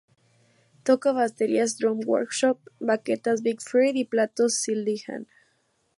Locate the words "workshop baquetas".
2.07-3.43